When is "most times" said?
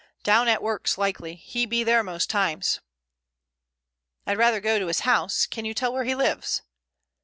2.03-2.79